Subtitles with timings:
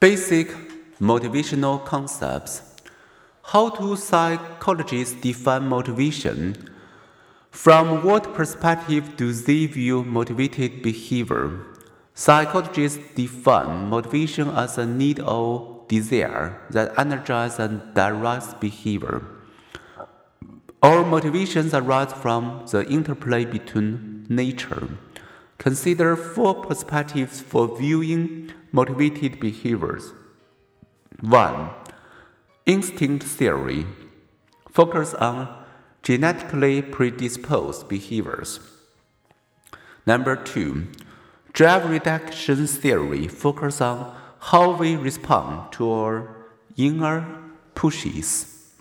[0.00, 0.48] Basic
[0.98, 2.62] motivational concepts.
[3.42, 6.56] How do psychologists define motivation?
[7.50, 11.66] From what perspective do they view motivated behavior?
[12.14, 19.20] Psychologists define motivation as a need or desire that energizes and directs behavior.
[20.82, 24.88] Our motivations arise from the interplay between nature.
[25.60, 30.14] Consider four perspectives for viewing motivated behaviors.
[31.20, 31.68] 1.
[32.64, 33.84] Instinct theory
[34.70, 35.54] focus on
[36.02, 38.58] genetically predisposed behaviors.
[40.06, 40.86] Number 2.
[41.52, 46.36] Drive reduction theory focus on how we respond to our
[46.78, 47.26] inner
[47.74, 48.72] pushes.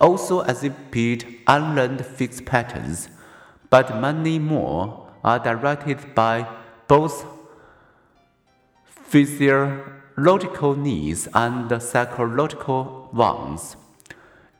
[0.00, 3.08] also exhibit unlearned fixed patterns,
[3.70, 6.48] but many more are directed by
[6.88, 7.37] both
[9.08, 13.74] physiological needs and psychological ones.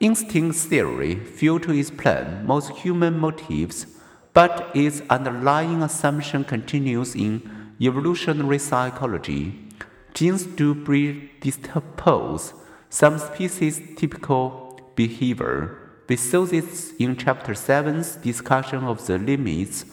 [0.00, 3.86] Instinct theory fails to explain most human motives,
[4.32, 7.42] but its underlying assumption continues in
[7.78, 9.68] evolutionary psychology.
[10.14, 12.54] Genes do predispose
[12.88, 15.76] some species' typical behavior.
[16.08, 19.84] We saw this in Chapter 7's discussion of the limits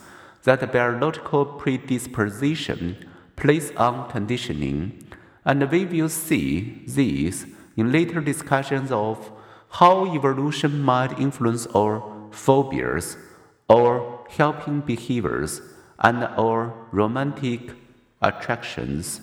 [0.44, 2.96] that biological predisposition
[3.36, 5.04] plays on conditioning,
[5.44, 9.32] and we will see this in later discussions of
[9.70, 12.02] how evolution might influence our
[12.32, 13.18] phobias,
[13.70, 15.62] our helping behaviors,
[16.00, 17.72] and our romantic
[18.22, 19.22] attractions.